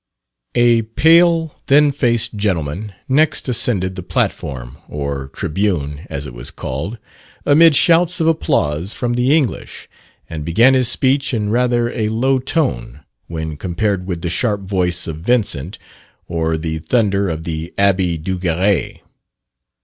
A 0.55 0.81
pale, 0.81 1.49
thin 1.67 1.91
faced 1.91 2.35
gentleman 2.35 2.91
next 3.07 3.47
ascended 3.47 3.93
the 3.93 4.01
platform 4.01 4.77
(or 4.89 5.27
tribune, 5.27 6.07
as 6.09 6.25
it 6.25 6.33
was 6.33 6.49
called) 6.49 6.97
amid 7.45 7.75
shouts 7.75 8.19
of 8.19 8.25
applause 8.25 8.95
from 8.95 9.13
the 9.13 9.37
English, 9.37 9.87
and 10.27 10.43
began 10.43 10.73
his 10.73 10.87
speech 10.87 11.35
in 11.35 11.51
rather 11.51 11.91
a 11.91 12.09
low 12.09 12.39
tone, 12.39 13.01
when 13.27 13.55
compared 13.57 14.07
with 14.07 14.23
the 14.23 14.29
sharp 14.31 14.61
voice 14.61 15.05
of 15.05 15.17
Vincent, 15.17 15.77
or 16.27 16.57
the 16.57 16.79
thunder 16.79 17.29
of 17.29 17.43
the 17.43 17.71
Abbe 17.77 18.17
Duguerry. 18.17 19.03